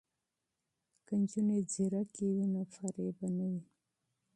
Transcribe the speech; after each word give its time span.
که 1.05 1.13
نجونې 1.21 1.57
ځیرکې 1.71 2.25
وي 2.35 2.45
نو 2.53 2.61
فریب 2.73 3.13
به 3.19 3.27
نه 3.37 3.45
وي. 3.51 3.61